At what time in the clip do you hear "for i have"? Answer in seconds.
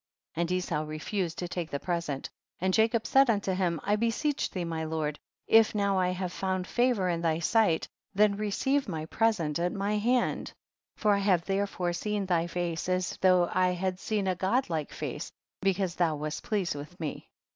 10.95-11.45